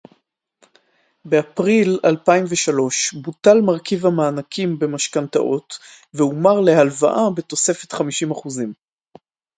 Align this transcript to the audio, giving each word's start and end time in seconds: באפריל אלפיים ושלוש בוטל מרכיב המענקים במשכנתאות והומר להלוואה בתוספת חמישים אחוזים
באפריל 1.25 1.99
אלפיים 2.05 2.43
ושלוש 2.49 3.13
בוטל 3.13 3.61
מרכיב 3.61 4.05
המענקים 4.05 4.79
במשכנתאות 4.79 5.79
והומר 6.13 6.59
להלוואה 6.59 7.29
בתוספת 7.37 7.93
חמישים 7.93 8.31
אחוזים 8.31 8.73